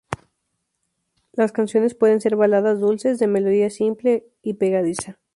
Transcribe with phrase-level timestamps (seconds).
[1.33, 5.19] Las canciones pueden ser baladas dulces, de melodía simple y pegadiza.